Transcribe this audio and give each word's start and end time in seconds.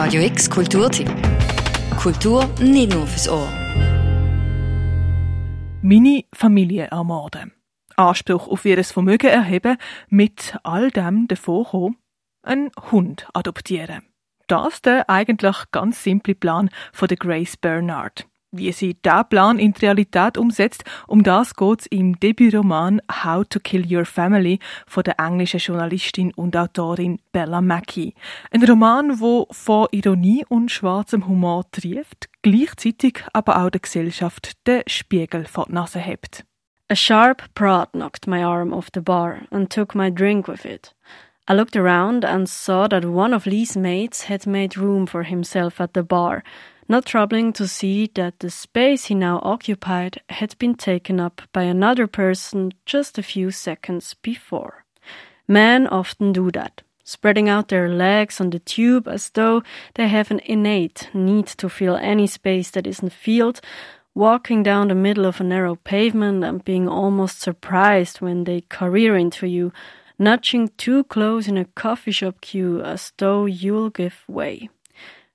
Radio 0.00 0.22
X 0.22 0.48
Kulturtipp. 0.48 1.10
Kultur 2.00 2.48
nicht 2.60 2.94
nur 2.94 3.04
fürs 3.04 3.28
Ohr. 3.28 3.48
Meine 5.82 6.22
Familie 6.32 6.84
ermorden. 6.84 7.52
Anspruch 7.96 8.46
auf 8.46 8.64
ihr 8.64 8.82
Vermögen 8.84 9.26
erheben, 9.26 9.76
mit 10.08 10.56
all 10.62 10.92
dem 10.92 11.26
davor 11.26 11.90
einen 12.44 12.70
Hund 12.92 13.26
adoptieren. 13.34 14.04
Das 14.46 14.74
ist 14.74 14.86
der 14.86 15.10
eigentlich 15.10 15.56
ganz 15.72 16.04
simple 16.04 16.36
Plan 16.36 16.70
von 16.92 17.08
Grace 17.08 17.56
Bernard. 17.56 18.28
Wie 18.50 18.72
sie 18.72 18.94
diesen 18.94 19.28
Plan 19.28 19.58
in 19.58 19.74
die 19.74 19.84
Realität 19.84 20.38
umsetzt, 20.38 20.82
um 21.06 21.22
das 21.22 21.54
geht 21.54 21.80
es 21.80 21.86
im 21.88 22.18
Debütroman 22.18 23.02
How 23.22 23.44
to 23.46 23.60
Kill 23.60 23.84
Your 23.86 24.06
Family 24.06 24.58
von 24.86 25.02
der 25.02 25.20
englischen 25.20 25.60
Journalistin 25.60 26.32
und 26.32 26.56
Autorin 26.56 27.18
Bella 27.30 27.60
Mackey. 27.60 28.14
Ein 28.50 28.64
Roman, 28.64 29.20
wo 29.20 29.48
von 29.50 29.88
Ironie 29.90 30.46
und 30.48 30.70
schwarzem 30.70 31.28
Humor 31.28 31.70
trifft, 31.72 32.30
gleichzeitig 32.40 33.22
aber 33.34 33.62
auch 33.62 33.68
der 33.68 33.82
Gesellschaft 33.82 34.66
den 34.66 34.82
Spiegel 34.86 35.44
vor 35.44 35.66
die 35.66 35.74
Nase 35.74 35.98
hebt. 35.98 36.46
A 36.88 36.96
sharp 36.96 37.42
prod 37.54 37.92
knocked 37.92 38.26
my 38.26 38.42
arm 38.42 38.72
off 38.72 38.88
the 38.94 39.02
bar 39.02 39.40
and 39.50 39.70
took 39.70 39.94
my 39.94 40.10
drink 40.10 40.48
with 40.48 40.64
it. 40.64 40.94
I 41.46 41.52
looked 41.52 41.76
around 41.76 42.24
and 42.24 42.48
saw 42.48 42.88
that 42.88 43.04
one 43.04 43.34
of 43.34 43.44
Lee's 43.44 43.76
mates 43.76 44.30
had 44.30 44.46
made 44.46 44.78
room 44.78 45.06
for 45.06 45.24
himself 45.24 45.82
at 45.82 45.90
the 45.92 46.02
bar– 46.02 46.42
not 46.88 47.04
troubling 47.04 47.52
to 47.52 47.68
see 47.68 48.10
that 48.14 48.38
the 48.38 48.50
space 48.50 49.06
he 49.06 49.14
now 49.14 49.40
occupied 49.42 50.20
had 50.30 50.56
been 50.58 50.74
taken 50.74 51.20
up 51.20 51.42
by 51.52 51.62
another 51.62 52.06
person 52.06 52.72
just 52.86 53.18
a 53.18 53.22
few 53.22 53.50
seconds 53.50 54.14
before. 54.22 54.84
Men 55.46 55.86
often 55.86 56.32
do 56.32 56.50
that, 56.52 56.82
spreading 57.04 57.48
out 57.48 57.68
their 57.68 57.88
legs 57.88 58.40
on 58.40 58.50
the 58.50 58.58
tube 58.58 59.06
as 59.06 59.30
though 59.30 59.62
they 59.94 60.08
have 60.08 60.30
an 60.30 60.40
innate 60.44 61.10
need 61.12 61.46
to 61.46 61.68
fill 61.68 61.96
any 61.96 62.26
space 62.26 62.70
that 62.70 62.86
isn't 62.86 63.12
filled, 63.12 63.60
walking 64.14 64.62
down 64.62 64.88
the 64.88 64.94
middle 64.94 65.26
of 65.26 65.40
a 65.40 65.44
narrow 65.44 65.76
pavement 65.76 66.42
and 66.42 66.64
being 66.64 66.88
almost 66.88 67.40
surprised 67.40 68.20
when 68.20 68.44
they 68.44 68.62
career 68.62 69.14
into 69.16 69.46
you, 69.46 69.72
nudging 70.18 70.68
too 70.76 71.04
close 71.04 71.48
in 71.48 71.58
a 71.58 71.64
coffee 71.64 72.10
shop 72.10 72.40
queue 72.40 72.82
as 72.82 73.12
though 73.18 73.44
you'll 73.44 73.90
give 73.90 74.24
way. 74.26 74.68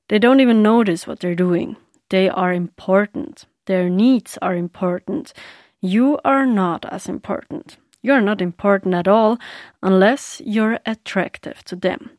They 0.09 0.19
don't 0.19 0.39
even 0.39 0.61
notice 0.61 1.07
what 1.07 1.19
they're 1.19 1.35
doing. 1.35 1.77
They 2.09 2.29
are 2.29 2.53
important. 2.53 3.45
Their 3.65 3.89
needs 3.89 4.37
are 4.41 4.55
important. 4.55 5.33
You 5.81 6.19
are 6.23 6.45
not 6.45 6.85
as 6.91 7.07
important. 7.07 7.77
You're 8.01 8.21
not 8.21 8.41
important 8.41 8.93
at 8.93 9.07
all 9.07 9.37
unless 9.81 10.41
you're 10.45 10.79
attractive 10.85 11.63
to 11.65 11.75
them. 11.75 12.11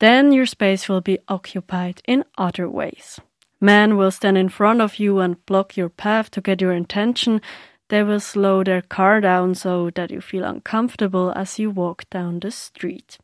Then 0.00 0.32
your 0.32 0.46
space 0.46 0.88
will 0.88 1.00
be 1.00 1.20
occupied 1.28 2.02
in 2.08 2.24
other 2.36 2.68
ways. 2.68 3.20
Men 3.60 3.96
will 3.96 4.10
stand 4.10 4.36
in 4.36 4.48
front 4.48 4.80
of 4.80 4.98
you 4.98 5.20
and 5.20 5.46
block 5.46 5.76
your 5.76 5.88
path 5.88 6.28
to 6.32 6.40
get 6.40 6.60
your 6.60 6.72
attention. 6.72 7.40
They 7.88 8.02
will 8.02 8.18
slow 8.18 8.64
their 8.64 8.82
car 8.82 9.20
down 9.20 9.54
so 9.54 9.90
that 9.90 10.10
you 10.10 10.20
feel 10.20 10.42
uncomfortable 10.42 11.32
as 11.36 11.60
you 11.60 11.70
walk 11.70 12.10
down 12.10 12.40
the 12.40 12.50
street. 12.50 13.18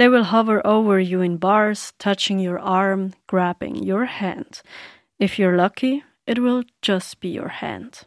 They 0.00 0.10
will 0.10 0.32
hover 0.32 0.66
over 0.66 0.98
you 0.98 1.20
in 1.20 1.36
bars, 1.36 1.92
touching 1.98 2.40
your 2.40 2.58
arm, 2.58 3.12
grabbing 3.26 3.84
your 3.84 4.06
hand. 4.06 4.62
If 5.18 5.38
you're 5.38 5.58
lucky, 5.58 6.04
it 6.26 6.38
will 6.38 6.64
just 6.80 7.20
be 7.20 7.28
your 7.28 7.50
hand. 7.60 8.06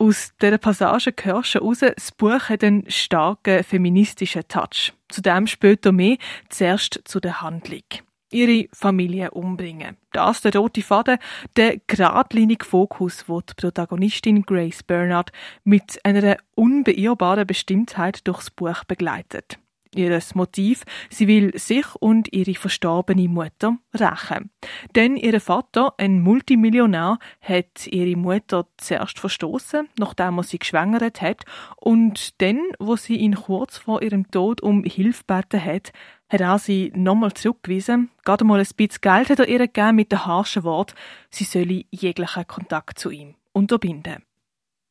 Aus 0.00 0.32
dieser 0.42 0.58
Passage 0.58 1.14
hörst 1.22 1.54
du 1.54 1.60
raus, 1.60 1.78
das 1.78 2.10
Buch 2.10 2.48
hat 2.48 2.64
einen 2.64 2.90
starken 2.90 3.62
feministischen 3.62 4.48
Touch. 4.48 4.92
Zudem 5.08 5.46
später 5.46 5.92
mehr, 5.92 6.16
zuerst 6.48 7.02
zu 7.04 7.20
der 7.20 7.40
Handlung. 7.40 7.84
Ihre 8.32 8.68
Familie 8.72 9.30
umbringen. 9.30 9.96
Das 10.10 10.40
der 10.40 10.56
rote 10.56 10.82
Faden, 10.82 11.18
der 11.56 11.78
geradlinige 11.86 12.64
Fokus, 12.64 13.28
wo 13.28 13.42
die 13.42 13.54
Protagonistin 13.54 14.42
Grace 14.42 14.82
Bernard 14.82 15.30
mit 15.62 16.04
einer 16.04 16.38
unbeirrbaren 16.56 17.46
Bestimmtheit 17.46 18.26
durchs 18.26 18.50
Buch 18.50 18.82
begleitet. 18.82 19.60
Ihr 19.94 20.18
Motiv, 20.34 20.84
sie 21.10 21.28
will 21.28 21.56
sich 21.58 21.86
und 21.96 22.32
ihre 22.32 22.54
verstorbene 22.54 23.28
Mutter 23.28 23.78
rächen. 23.94 24.50
Denn 24.94 25.16
ihr 25.16 25.40
Vater, 25.40 25.94
ein 25.98 26.20
Multimillionär, 26.20 27.18
hat 27.40 27.86
ihre 27.86 28.16
Mutter 28.16 28.66
zuerst 28.76 29.18
verstoßen, 29.18 29.88
nachdem 29.98 30.38
er 30.38 30.42
sie 30.42 30.58
geschwängert 30.58 31.20
hat, 31.20 31.44
und 31.76 32.40
dann, 32.40 32.60
wo 32.78 32.96
sie 32.96 33.16
ihn 33.16 33.34
kurz 33.34 33.78
vor 33.78 34.02
ihrem 34.02 34.30
Tod 34.30 34.60
um 34.60 34.84
Hilfe 34.84 35.24
gebeten 35.26 35.64
hat, 35.64 35.92
hat 36.30 36.40
er 36.40 36.58
sie 36.58 36.92
nochmal 36.94 37.32
zurückgewiesen. 37.32 38.10
Gerade 38.24 38.44
mal 38.44 38.60
ein 38.60 38.66
bisschen 38.76 39.00
Geld 39.00 39.30
hat 39.30 39.38
er 39.38 39.48
ihr 39.48 39.58
gegeben 39.58 39.96
mit 39.96 40.12
dem 40.12 40.26
harschen 40.26 40.64
Wort, 40.64 40.94
sie 41.30 41.44
solle 41.44 41.84
jeglichen 41.90 42.46
Kontakt 42.46 42.98
zu 42.98 43.10
ihm 43.10 43.34
unterbinden. 43.52 44.27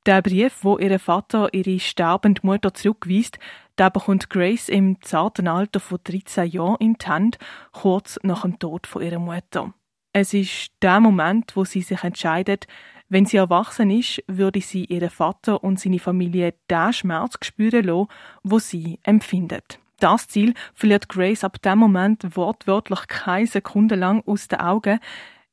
Der 0.08 0.22
Brief, 0.22 0.64
wo 0.64 0.78
ihr 0.78 1.00
Vater 1.00 1.54
ihre 1.54 1.82
sterbende 1.82 2.40
Mutter 2.42 2.74
zurückweist, 2.74 3.40
der 3.78 3.90
bekommt 3.90 4.30
Grace 4.30 4.70
im 4.70 5.02
zarten 5.02 5.50
Alter 5.50 5.82
von 5.82 6.00
13 6.02 6.50
Jahren 6.50 6.78
in 6.80 6.94
die 6.94 7.06
Hand, 7.06 7.38
kurz 7.74 8.18
nach 8.24 8.44
dem 8.44 8.58
Tod 8.58 8.88
von 8.88 9.02
ihrer 9.02 9.20
Mutter. 9.20 9.74
Es 10.14 10.34
ist 10.34 10.70
der 10.82 11.02
Moment, 11.02 11.58
wo 11.58 11.66
sie 11.66 11.82
sich 11.82 12.06
entscheidet, 12.06 12.68
wenn 13.10 13.26
sie 13.26 13.36
erwachsen 13.36 13.90
ist, 13.90 14.24
würde 14.28 14.62
sie 14.62 14.86
ihren 14.86 15.10
Vater 15.10 15.62
und 15.62 15.78
seine 15.78 16.00
Familie 16.00 16.54
den 16.72 16.94
Schmerz 16.94 17.38
spüren 17.42 17.84
lassen, 17.84 18.08
wo 18.44 18.60
sie 18.60 19.00
empfindet. 19.04 19.78
Das 20.00 20.30
Ziel 20.30 20.54
verliert 20.74 21.10
Grace 21.10 21.44
ab 21.44 21.62
dem 21.62 21.80
Moment 21.80 22.38
wortwörtlich 22.38 23.08
keine 23.08 23.48
Sekunde 23.48 23.96
lang 23.96 24.24
aus 24.26 24.48
den 24.48 24.62
Augen. 24.62 25.00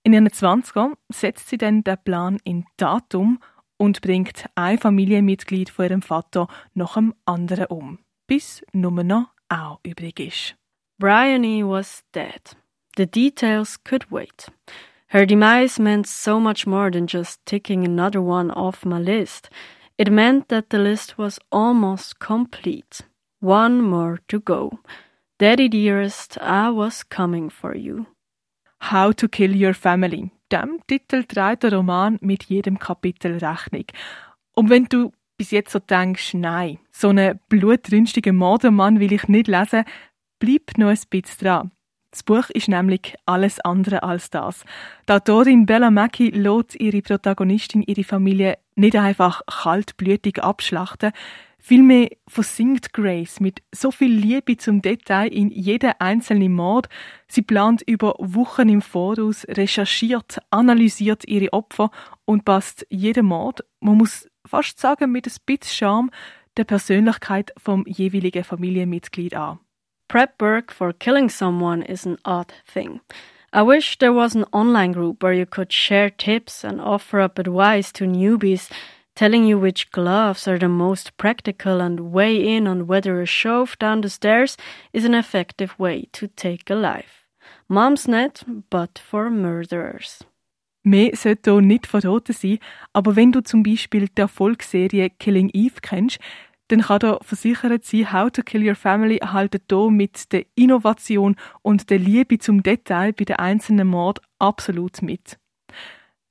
In 0.04 0.12
ihren 0.12 0.28
20ern 0.28 0.92
setzt 1.08 1.48
sie 1.48 1.58
dann 1.58 1.82
den 1.82 1.98
Plan 2.04 2.38
in 2.44 2.66
Datum 2.76 3.40
und 3.76 4.00
bringt 4.00 4.46
ein 4.54 4.78
Familienmitglied 4.78 5.70
von 5.70 5.86
ihrem 5.86 6.02
Vater 6.02 6.48
nach 6.74 6.94
dem 6.94 7.14
anderen 7.24 7.66
um, 7.66 7.98
bis 8.26 8.62
nur 8.72 9.02
noch 9.04 9.28
auch 9.48 9.80
übrig 9.84 10.20
ist. 10.20 10.56
Bryony 10.98 11.62
was 11.64 12.04
dead. 12.12 12.56
The 12.96 13.06
details 13.06 13.82
could 13.82 14.10
wait. 14.10 14.50
Her 15.08 15.26
demise 15.26 15.80
meant 15.80 16.06
so 16.06 16.40
much 16.40 16.66
more 16.66 16.90
than 16.90 17.06
just 17.06 17.44
ticking 17.46 17.84
another 17.84 18.22
one 18.22 18.50
off 18.50 18.84
my 18.84 18.98
list. 18.98 19.50
It 19.96 20.10
meant 20.10 20.48
that 20.48 20.70
the 20.70 20.78
list 20.78 21.18
was 21.18 21.38
almost 21.50 22.18
complete. 22.18 23.02
One 23.40 23.82
more 23.82 24.18
to 24.28 24.40
go. 24.40 24.80
Daddy 25.38 25.68
dearest, 25.68 26.38
I 26.40 26.70
was 26.70 27.02
coming 27.02 27.50
for 27.50 27.76
you. 27.76 28.06
How 28.78 29.12
to 29.12 29.28
Kill 29.28 29.54
Your 29.54 29.74
Family 29.74 30.32
dem 30.62 30.80
Titel 30.86 31.24
trägt 31.24 31.62
der 31.62 31.74
Roman 31.74 32.18
mit 32.20 32.44
jedem 32.44 32.78
Kapitel 32.78 33.38
Rechnung. 33.38 33.86
Und 34.54 34.70
wenn 34.70 34.84
du 34.84 35.12
bis 35.36 35.50
jetzt 35.50 35.72
so 35.72 35.78
denkst, 35.78 36.34
nein, 36.34 36.78
so 36.92 37.08
einen 37.08 37.40
blutrünstigen 37.48 38.36
Mördermann 38.36 39.00
will 39.00 39.12
ich 39.12 39.26
nicht 39.28 39.48
lesen, 39.48 39.84
bleib 40.38 40.78
noch 40.78 40.88
ein 40.88 40.98
bisschen 41.10 41.38
dran. 41.40 41.70
Das 42.10 42.22
Buch 42.22 42.48
ist 42.50 42.68
nämlich 42.68 43.16
alles 43.26 43.58
andere 43.60 44.04
als 44.04 44.30
das. 44.30 44.64
Die 45.08 45.12
Autorin 45.12 45.66
Bella 45.66 45.90
Mackey 45.90 46.30
lässt 46.30 46.76
ihre 46.76 47.02
Protagonistin, 47.02 47.82
ihre 47.82 48.04
Familie 48.04 48.58
nicht 48.76 48.94
einfach 48.94 49.42
kaltblütig 49.46 50.40
abschlachten, 50.40 51.10
Vielmehr 51.66 52.10
versinkt 52.28 52.92
Grace 52.92 53.40
mit 53.40 53.62
so 53.74 53.90
viel 53.90 54.12
Liebe 54.12 54.58
zum 54.58 54.82
Detail 54.82 55.28
in 55.28 55.48
jeden 55.48 55.94
einzelnen 55.98 56.52
Mord. 56.52 56.90
Sie 57.26 57.40
plant 57.40 57.80
über 57.86 58.16
Wochen 58.18 58.68
im 58.68 58.82
Voraus, 58.82 59.46
recherchiert, 59.48 60.40
analysiert 60.50 61.26
ihre 61.26 61.54
Opfer 61.54 61.90
und 62.26 62.44
passt 62.44 62.86
jeden 62.90 63.24
Mord, 63.24 63.64
man 63.80 63.96
muss 63.96 64.28
fast 64.44 64.78
sagen 64.78 65.10
mit 65.10 65.26
ein 65.26 65.32
bisschen 65.46 65.72
Charme, 65.72 66.10
der 66.58 66.64
Persönlichkeit 66.64 67.50
vom 67.56 67.86
jeweiligen 67.86 68.44
Familienmitglied 68.44 69.32
an. 69.32 69.58
Prep 70.08 70.42
work 70.42 70.70
for 70.70 70.92
killing 70.92 71.30
someone 71.30 71.82
is 71.82 72.06
an 72.06 72.18
odd 72.24 72.52
thing. 72.70 73.00
I 73.54 73.62
wish 73.62 73.96
there 73.96 74.14
was 74.14 74.36
an 74.36 74.44
online 74.52 74.92
group 74.92 75.22
where 75.22 75.32
you 75.32 75.46
could 75.46 75.72
share 75.72 76.14
tips 76.14 76.62
and 76.62 76.78
offer 76.78 77.24
up 77.24 77.38
advice 77.38 77.90
to 77.94 78.04
newbies 78.04 78.68
telling 79.14 79.44
you 79.44 79.58
which 79.58 79.90
gloves 79.90 80.48
are 80.48 80.58
the 80.58 80.68
most 80.68 81.16
practical 81.16 81.80
and 81.80 82.12
weigh 82.12 82.36
in 82.36 82.66
on 82.66 82.86
whether 82.86 83.20
a 83.20 83.26
shove 83.26 83.78
down 83.78 84.02
the 84.02 84.08
stairs 84.08 84.56
is 84.92 85.04
an 85.04 85.14
effective 85.14 85.74
way 85.78 86.08
to 86.12 86.26
take 86.26 86.70
a 86.70 86.74
life. 86.74 87.26
Mom's 87.68 88.08
net, 88.08 88.44
but 88.70 88.98
for 88.98 89.30
murderers. 89.30 90.24
Mehr 90.82 91.16
sollte 91.16 91.52
hier 91.52 91.62
nicht 91.62 91.86
verraten 91.86 92.34
sein, 92.34 92.58
aber 92.92 93.16
wenn 93.16 93.32
du 93.32 93.42
zum 93.42 93.62
Beispiel 93.62 94.06
die 94.08 94.20
Erfolgsserie 94.20 95.08
Killing 95.18 95.48
Eve 95.54 95.80
kennst, 95.80 96.18
dann 96.68 96.82
kann 96.82 96.98
dir 96.98 97.18
versichert 97.22 97.84
sein, 97.84 98.12
How 98.12 98.30
to 98.30 98.42
Kill 98.42 98.66
Your 98.66 98.74
Family 98.74 99.16
erhalten 99.16 99.60
hier 99.70 99.90
mit 99.90 100.32
der 100.32 100.44
Innovation 100.54 101.36
und 101.62 101.88
der 101.90 101.98
Liebe 101.98 102.38
zum 102.38 102.62
Detail 102.62 103.12
bei 103.12 103.24
den 103.24 103.36
einzelnen 103.36 103.88
Mord 103.88 104.20
absolut 104.38 105.00
mit. 105.00 105.38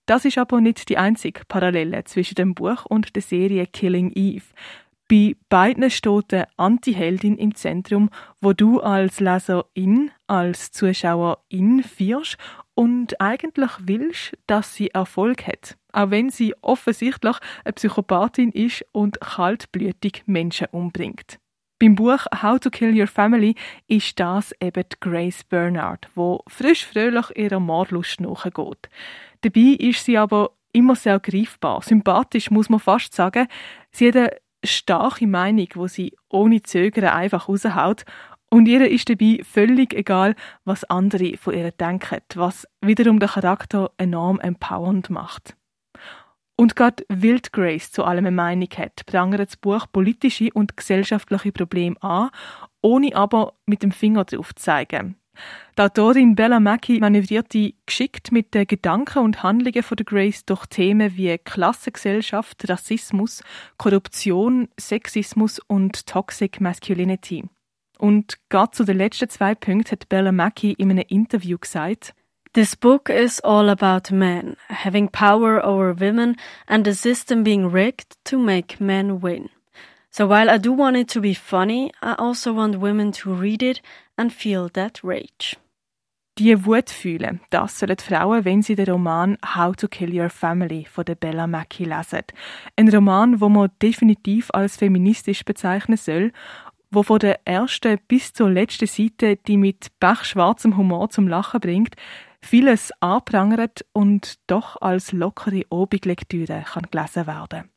Das 0.06 0.26
ist 0.26 0.38
aber 0.38 0.60
nicht 0.60 0.90
die 0.90 0.98
einzige 0.98 1.42
Parallele 1.48 2.04
zwischen 2.04 2.36
dem 2.36 2.56
Buch 2.56 2.86
und 2.86 3.16
der 3.16 3.22
Serie 3.22 3.68
Killing 3.68 4.12
Eve. 4.14 4.46
Bei 5.10 5.36
beiden 5.50 5.90
steht 5.90 6.34
eine 6.34 6.48
Anti-Heldin 6.58 7.38
im 7.38 7.56
Zentrum, 7.56 8.10
wo 8.42 8.54
du 8.54 8.80
als 8.80 9.20
Leserin, 9.20 10.12
als 10.28 10.72
Zuschauerin 10.72 11.84
führst 11.84 12.38
und 12.74 13.20
eigentlich 13.22 13.72
willst, 13.80 14.34
dass 14.48 14.74
sie 14.74 14.90
Erfolg 14.90 15.46
hat. 15.46 15.78
Auch 15.92 16.10
wenn 16.10 16.30
sie 16.30 16.56
offensichtlich 16.62 17.38
eine 17.64 17.74
Psychopathin 17.74 18.52
ist 18.52 18.86
und 18.92 19.22
kaltblütig 19.22 20.24
Menschen 20.26 20.68
umbringt. 20.72 21.40
Beim 21.84 21.96
Buch 21.96 22.28
How 22.42 22.58
to 22.62 22.70
Kill 22.70 22.98
Your 22.98 23.08
Family 23.08 23.56
ist 23.90 24.18
das 24.18 24.54
eben 24.62 24.86
Grace 25.02 25.44
Bernard, 25.44 26.08
wo 26.16 26.42
frisch 26.48 26.86
fröhlich 26.86 27.26
ihrer 27.36 27.60
Mordlust 27.60 28.22
nachgeht. 28.22 28.90
Dabei 29.42 29.76
ist 29.78 30.06
sie 30.06 30.18
aber 30.18 30.52
immer 30.72 30.96
sehr 30.96 31.20
greifbar, 31.20 31.82
sympathisch 31.82 32.50
muss 32.52 32.70
man 32.70 32.80
fast 32.80 33.14
sagen. 33.14 33.48
Sie 33.92 34.08
hat 34.08 34.16
eine 34.16 34.30
starke 34.64 35.28
Meinung, 35.28 35.68
wo 35.74 35.88
sie 35.88 36.16
ohne 36.30 36.62
Zögern 36.62 37.10
einfach 37.10 37.50
raushaut 37.50 38.06
und 38.50 38.66
ihr 38.68 38.90
ist 38.90 39.10
dabei 39.10 39.42
völlig 39.44 39.94
egal, 39.94 40.36
was 40.64 40.86
andere 40.86 41.36
von 41.36 41.54
ihr 41.54 41.72
denken, 41.72 42.22
was 42.36 42.66
wiederum 42.80 43.20
den 43.20 43.28
Charakter 43.28 43.92
enorm 43.98 44.40
empowernd 44.40 45.10
macht. 45.10 45.58
Und 46.56 46.76
gerade 46.76 47.04
Wild 47.10 47.52
Grace 47.52 47.92
zu 47.92 48.04
allem 48.04 48.26
eine 48.26 48.36
Meinung 48.36 48.70
hat, 48.78 49.06
prangert 49.06 49.40
das 49.50 49.58
Buch 49.58 49.88
politische 49.92 50.50
und 50.54 50.78
gesellschaftliche 50.78 51.52
Probleme 51.52 52.02
an, 52.02 52.30
ohne 52.82 53.16
aber 53.16 53.54
mit 53.66 53.82
dem 53.82 53.92
Finger 53.92 54.26
drauf 54.26 54.54
zu 54.54 54.64
zeigen. 54.64 55.16
Die 55.78 55.82
Autorin 55.82 56.36
Bella 56.36 56.60
Mackey 56.60 57.00
manövriert 57.00 57.54
die 57.54 57.76
geschickt 57.88 58.32
mit 58.32 58.54
den 58.54 58.68
Gedanken 58.68 59.20
und 59.20 59.42
Handlungen 59.42 59.82
von 59.82 59.98
der 59.98 60.06
Grace 60.06 60.46
durch 60.46 60.68
Themen 60.68 61.18
wie 61.18 61.36
Klassengesellschaft, 61.40 62.70
Rassismus, 62.70 63.42
Korruption, 63.78 64.68
Sexismus 64.80 65.60
und 65.60 66.06
Toxic 66.06 66.62
Masculinity. 66.62 67.46
Und 67.98 68.38
gerade 68.50 68.72
zu 68.72 68.84
den 68.84 68.98
letzten 68.98 69.30
zwei 69.30 69.56
Punkten 69.56 69.92
hat 69.92 70.10
Bella 70.10 70.32
Mackey 70.32 70.74
in 70.74 70.92
einem 70.92 71.06
Interview 71.08 71.58
gesagt, 71.58 72.14
This 72.54 72.76
book 72.76 73.10
is 73.10 73.42
all 73.44 73.68
about 73.68 74.12
men 74.12 74.58
having 74.70 75.08
power 75.08 75.60
over 75.66 75.92
women 75.92 76.36
and 76.68 76.86
the 76.86 76.94
system 76.94 77.44
being 77.44 77.72
rigged 77.72 78.16
to 78.26 78.38
make 78.38 78.80
men 78.80 79.22
win. 79.22 79.50
So 80.12 80.28
while 80.28 80.52
I 80.52 80.60
do 80.60 80.72
want 80.72 80.98
it 80.98 81.08
to 81.10 81.20
be 81.20 81.34
funny, 81.34 81.92
I 82.04 82.14
also 82.20 82.54
want 82.54 82.80
women 82.80 83.12
to 83.14 83.34
read 83.34 83.64
it 83.64 83.82
and 84.20 84.32
feel 84.32 84.70
that 84.74 85.04
rage. 85.04 85.58
Die 86.38 86.66
Wut 86.66 86.92
fühlen, 86.92 87.40
das 87.50 87.80
sollen 87.80 87.98
Frauen, 87.98 88.46
wenn 88.46 88.62
sie 88.62 88.76
den 88.76 88.90
Roman 88.90 89.38
How 89.56 89.76
to 89.76 89.88
Kill 89.88 90.14
Your 90.14 90.30
Family 90.30 90.86
von 90.86 91.06
der 91.06 91.16
Bella 91.16 91.48
Mackey 91.48 91.86
lesen. 91.86 92.26
Ein 92.76 92.90
Roman, 92.90 93.42
wo 93.42 93.50
man 93.50 93.72
definitiv 93.82 94.52
als 94.54 94.78
feministisch 94.78 95.44
bezeichnen 95.44 95.98
soll, 95.98 96.32
wo 96.92 97.02
von 97.02 97.18
der 97.18 97.40
ersten 97.48 97.98
bis 98.08 98.32
zur 98.32 98.52
letzten 98.52 98.86
Seite 98.86 99.38
die 99.38 99.58
mit 99.58 99.88
bachschwarzem 100.00 100.78
Humor 100.78 101.10
zum 101.10 101.28
Lachen 101.28 101.60
bringt, 101.60 101.96
vieles 102.44 102.92
anprangert 103.00 103.86
und 103.94 104.36
doch 104.48 104.82
als 104.82 105.12
lockere 105.12 105.64
Obiglektüre 105.70 106.64
kann 106.72 106.88
gelesen 106.92 107.28
werden. 107.28 107.70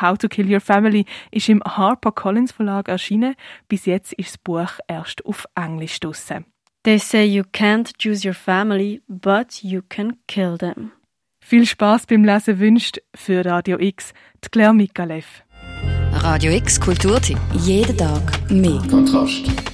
How 0.00 0.16
to 0.16 0.28
Kill 0.28 0.50
Your 0.50 0.60
Family 0.60 1.04
ist 1.30 1.48
im 1.48 1.62
HarperCollins 1.62 2.52
Verlag 2.52 2.88
erschienen. 2.88 3.34
Bis 3.68 3.86
jetzt 3.86 4.12
ist 4.14 4.30
das 4.30 4.38
Buch 4.38 4.78
erst 4.88 5.24
auf 5.26 5.46
Englisch 5.54 6.00
draussen. 6.00 6.46
They 6.84 6.98
say 6.98 7.24
you 7.24 7.44
can't 7.52 7.92
choose 7.98 8.26
your 8.26 8.34
family, 8.34 9.02
but 9.06 9.62
you 9.62 9.82
can 9.88 10.16
kill 10.26 10.56
them. 10.58 10.92
Viel 11.44 11.66
Spaß 11.66 12.06
beim 12.06 12.24
Lesen 12.24 12.58
wünscht 12.58 12.98
für 13.14 13.44
Radio 13.44 13.78
X 13.78 14.12
die 14.44 14.48
Claire 14.48 14.72
Mikalev. 14.72 15.42
Radio 16.12 16.52
X 16.52 16.80
Kulturtipp. 16.80 17.38
Jeden 17.52 17.96
Tag 17.96 18.50
mehr. 18.50 18.80
Kontrast. 18.88 19.71